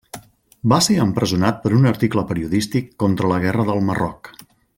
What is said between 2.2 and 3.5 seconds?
periodístic contra la